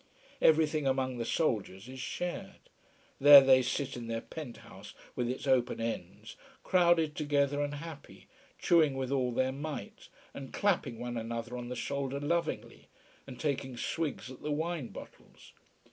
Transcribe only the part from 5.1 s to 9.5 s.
with its open ends, crowded together and happy, chewing with all